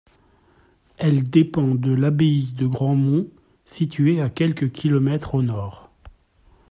Elle 0.97 1.29
dépend 1.29 1.75
de 1.75 1.91
l'abbaye 1.93 2.53
de 2.53 2.65
Grandmont, 2.65 3.27
située 3.65 4.19
à 4.19 4.31
quelques 4.31 4.71
km 4.71 5.35
au 5.35 5.41
nord. 5.43 5.91